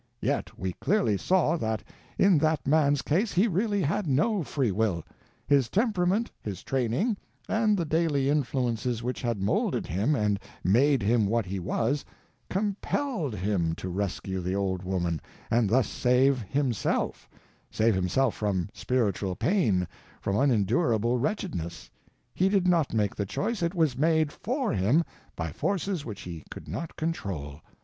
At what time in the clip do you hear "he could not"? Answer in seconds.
26.21-26.95